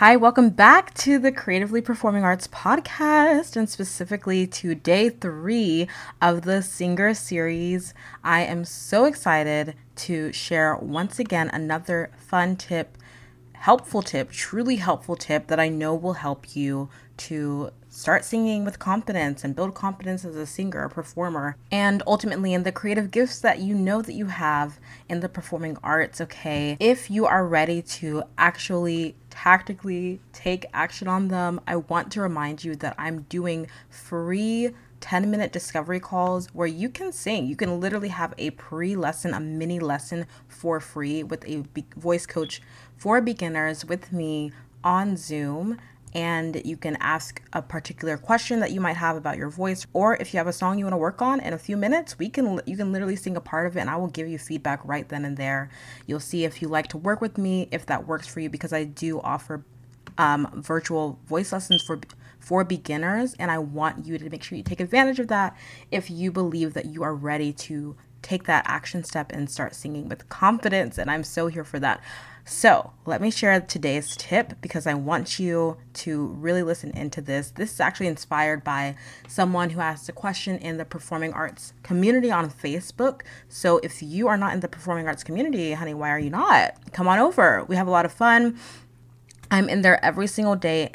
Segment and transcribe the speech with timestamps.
[0.00, 5.88] Hi, welcome back to the Creatively Performing Arts podcast and specifically to day three
[6.22, 7.92] of the Singer series.
[8.24, 12.96] I am so excited to share once again another fun tip,
[13.60, 16.88] helpful tip, truly helpful tip that I know will help you
[17.18, 22.54] to start singing with confidence and build confidence as a singer, a performer, and ultimately
[22.54, 24.80] in the creative gifts that you know that you have
[25.10, 26.78] in the performing arts, okay?
[26.80, 32.64] If you are ready to actually tactically take action on them, I want to remind
[32.64, 37.46] you that I'm doing free 10 minute discovery calls where you can sing.
[37.46, 41.64] You can literally have a pre lesson, a mini lesson for free with a
[41.96, 42.60] voice coach
[42.96, 44.52] for beginners with me
[44.84, 45.78] on Zoom
[46.12, 50.16] and you can ask a particular question that you might have about your voice or
[50.16, 52.28] if you have a song you want to work on in a few minutes we
[52.28, 54.80] can you can literally sing a part of it and I will give you feedback
[54.84, 55.70] right then and there
[56.06, 58.72] you'll see if you like to work with me if that works for you because
[58.72, 59.64] I do offer
[60.18, 62.00] um, virtual voice lessons for
[62.40, 65.56] for beginners and I want you to make sure you take advantage of that
[65.90, 70.08] if you believe that you are ready to take that action step and start singing
[70.08, 72.00] with confidence and I'm so here for that
[72.44, 77.50] so, let me share today's tip because I want you to really listen into this.
[77.50, 78.96] This is actually inspired by
[79.28, 83.22] someone who asked a question in the performing arts community on Facebook.
[83.48, 86.74] So, if you are not in the performing arts community, honey, why are you not?
[86.92, 87.64] Come on over.
[87.68, 88.58] We have a lot of fun.
[89.50, 90.90] I'm in there every single day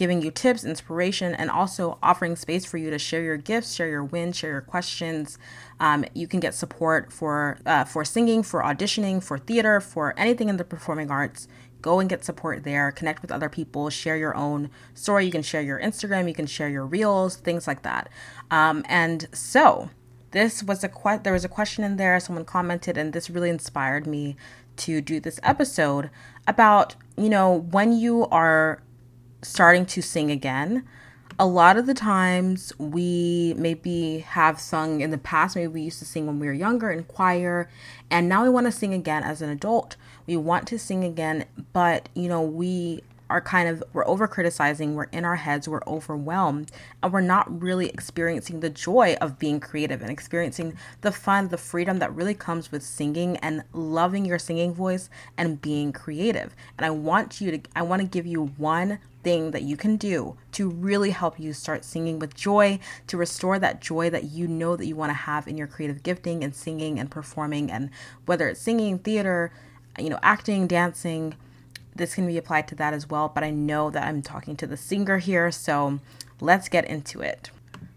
[0.00, 3.86] giving you tips, inspiration, and also offering space for you to share your gifts, share
[3.86, 5.36] your wins, share your questions.
[5.78, 10.48] Um, you can get support for uh, for singing, for auditioning, for theater, for anything
[10.48, 11.48] in the performing arts.
[11.82, 12.90] Go and get support there.
[12.90, 13.90] Connect with other people.
[13.90, 15.26] Share your own story.
[15.26, 16.28] You can share your Instagram.
[16.28, 18.08] You can share your reels, things like that.
[18.50, 19.90] Um, and so
[20.30, 22.18] this was a que- there was a question in there.
[22.20, 24.36] Someone commented, and this really inspired me
[24.78, 26.08] to do this episode
[26.46, 28.80] about you know when you are
[29.42, 30.84] starting to sing again,
[31.38, 35.98] a lot of the times we maybe have sung in the past, maybe we used
[36.00, 37.68] to sing when we were younger in choir,
[38.10, 39.96] and now we want to sing again as an adult.
[40.26, 44.94] We want to sing again, but you know, we are kind of we're over criticizing
[44.94, 46.70] we're in our heads we're overwhelmed
[47.02, 51.56] and we're not really experiencing the joy of being creative and experiencing the fun the
[51.56, 55.08] freedom that really comes with singing and loving your singing voice
[55.38, 56.54] and being creative.
[56.76, 59.96] And i want you to i want to give you one thing that you can
[59.96, 64.48] do to really help you start singing with joy, to restore that joy that you
[64.48, 67.90] know that you want to have in your creative gifting and singing and performing and
[68.24, 69.52] whether it's singing, theater,
[69.98, 71.34] you know, acting, dancing,
[72.00, 74.66] this can be applied to that as well, but I know that I'm talking to
[74.66, 76.00] the singer here, so
[76.40, 77.50] let's get into it.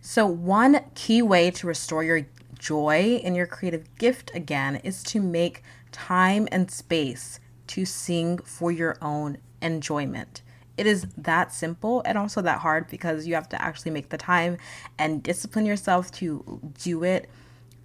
[0.00, 2.26] So, one key way to restore your
[2.58, 5.62] joy in your creative gift again is to make
[5.92, 10.42] time and space to sing for your own enjoyment.
[10.78, 14.16] It is that simple and also that hard because you have to actually make the
[14.16, 14.56] time
[14.98, 17.28] and discipline yourself to do it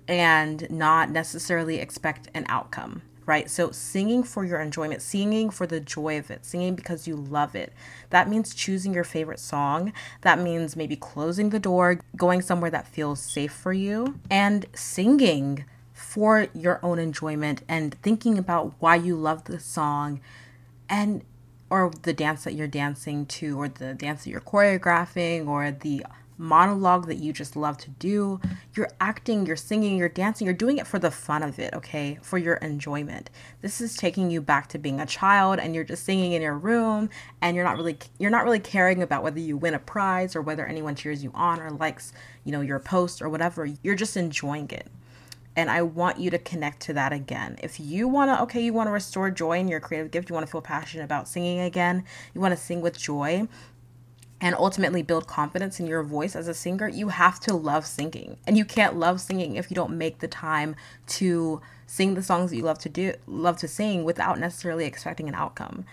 [0.08, 3.50] and not necessarily expect an outcome right?
[3.50, 7.56] So, singing for your enjoyment, singing for the joy of it, singing because you love
[7.56, 7.74] it.
[8.10, 9.94] That means choosing your favorite song.
[10.22, 15.66] That means maybe closing the door, going somewhere that feels safe for you, and singing
[15.94, 20.20] for your own enjoyment and thinking about why you love the song
[20.90, 21.24] and
[21.70, 26.06] or the dance that you're dancing to or the dance that you're choreographing or the
[26.38, 28.40] monologue that you just love to do.
[28.74, 32.20] You're acting, you're singing, you're dancing, you're doing it for the fun of it, okay?
[32.22, 33.30] For your enjoyment.
[33.62, 36.58] This is taking you back to being a child and you're just singing in your
[36.58, 37.10] room
[37.42, 40.42] and you're not really you're not really caring about whether you win a prize or
[40.42, 42.14] whether anyone cheers you on or likes,
[42.44, 43.66] you know, your post or whatever.
[43.84, 44.88] You're just enjoying it.
[45.58, 47.58] And I want you to connect to that again.
[47.64, 50.34] If you want to, okay, you want to restore joy in your creative gift, you
[50.34, 52.04] want to feel passionate about singing again,
[52.34, 53.48] you want to sing with joy,
[54.46, 58.38] and ultimately build confidence in your voice as a singer, you have to love singing.
[58.46, 60.76] And you can't love singing if you don't make the time
[61.08, 65.28] to sing the songs that you love to do, love to sing without necessarily expecting
[65.28, 65.84] an outcome.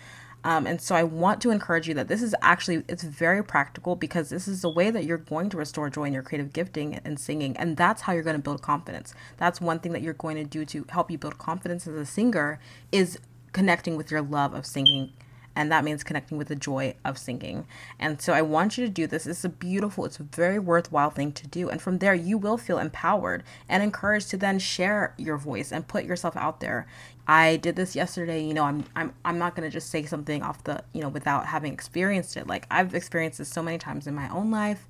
[0.45, 3.97] Um, and so I want to encourage you that this is actually it's very practical
[3.97, 6.97] because this is the way that you're going to restore joy in your creative gifting
[7.07, 9.15] and singing, and that's how you're going to build confidence.
[9.39, 12.05] That's one thing that you're going to do to help you build confidence as a
[12.05, 12.61] singer
[12.91, 13.19] is
[13.53, 15.13] connecting with your love of singing
[15.55, 17.67] and that means connecting with the joy of singing.
[17.99, 19.27] And so I want you to do this.
[19.27, 21.69] It's a beautiful, it's a very worthwhile thing to do.
[21.69, 25.87] And from there, you will feel empowered and encouraged to then share your voice and
[25.87, 26.87] put yourself out there.
[27.27, 28.45] I did this yesterday.
[28.45, 31.47] You know, I'm I'm I'm not gonna just say something off the you know without
[31.47, 32.47] having experienced it.
[32.47, 34.89] Like I've experienced this so many times in my own life.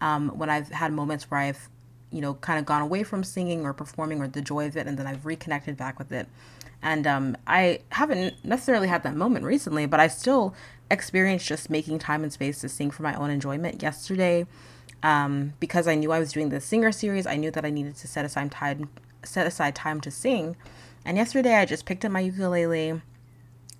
[0.00, 1.68] Um, when I've had moments where I've
[2.12, 4.86] you know kind of gone away from singing or performing or the joy of it,
[4.86, 6.28] and then I've reconnected back with it
[6.82, 10.54] And um, I haven't necessarily had that moment recently, but I still
[10.90, 14.46] experienced just making time and space to sing for my own enjoyment yesterday.
[15.02, 17.96] Um, because I knew I was doing the singer series, I knew that I needed
[17.96, 18.88] to set aside time,
[19.24, 20.56] set aside time to sing.
[21.04, 23.02] And yesterday, I just picked up my ukulele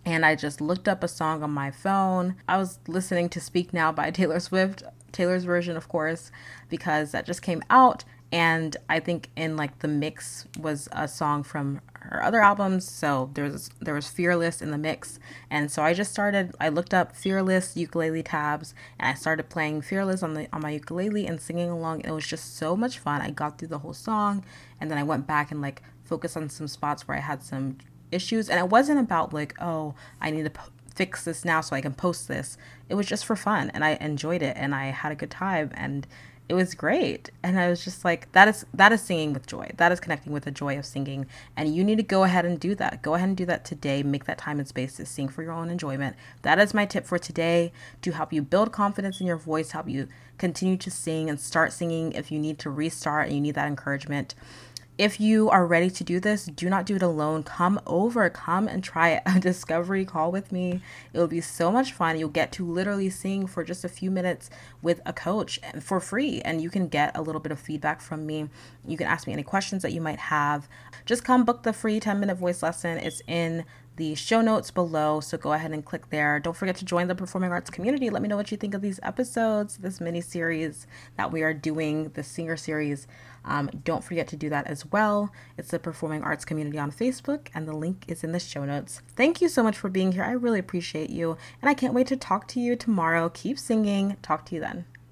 [0.05, 2.37] and I just looked up a song on my phone.
[2.49, 4.83] I was listening to Speak Now by Taylor Swift,
[5.13, 6.33] Taylor's version, of course,
[6.69, 8.05] because that just came out.
[8.33, 11.83] And I think in like the mix was a song from
[12.13, 12.89] her other albums.
[12.89, 15.19] So there was there was Fearless in the mix,
[15.51, 16.55] and so I just started.
[16.61, 20.71] I looked up Fearless ukulele tabs, and I started playing Fearless on the on my
[20.71, 22.01] ukulele and singing along.
[22.01, 23.21] It was just so much fun.
[23.21, 24.45] I got through the whole song,
[24.81, 27.79] and then I went back and like focused on some spots where I had some
[28.11, 30.61] issues, and it wasn't about like oh I need to.
[30.95, 32.59] Fix this now so I can post this.
[32.91, 35.71] It was just for fun and I enjoyed it and I had a good time
[35.73, 36.07] and
[36.53, 37.31] it was great.
[37.43, 39.71] And i was just like that is that is singing with joy.
[39.79, 41.25] That is connecting with the joy of singing.
[41.57, 43.01] And you need to go ahead and do that.
[43.01, 44.03] Go ahead and do that today.
[44.03, 46.15] Make that time and space to sing for your own enjoyment.
[46.43, 47.73] That is my tip for today
[48.03, 51.73] to help you build confidence in your voice help you continue to sing and start
[51.73, 54.35] singing if you need to restart and you need that encouragement
[54.99, 57.43] if you are ready to do this, do not do it alone.
[57.43, 60.81] Come over, come and try a discovery call with me.
[61.13, 62.19] It will be so much fun.
[62.19, 64.51] You'll get to literally sing for just a few minutes
[64.83, 68.27] with a coach for free, and you can get a little bit of feedback from
[68.27, 68.49] me.
[68.87, 70.69] You can ask me any questions that you might have.
[71.07, 72.99] Just come book the free 10 minute voice lesson.
[72.99, 73.65] It's in
[73.97, 75.21] the show notes below.
[75.21, 76.41] So go ahead and click there.
[76.41, 78.11] Don't forget to join the performing arts community.
[78.11, 80.87] Let me know what you think of these episodes, this mini series
[81.17, 83.07] that we are doing, the singer series.
[83.45, 85.33] Um, don't forget to do that as well.
[85.59, 89.03] It's the Performing Arts Community on Facebook, and the link is in the show notes.
[89.17, 90.25] Thank you so much for being here.
[90.25, 93.31] I really appreciate you, and I can't wait to talk to you tomorrow.
[93.31, 94.17] Keep singing.
[94.23, 94.85] Talk to you then.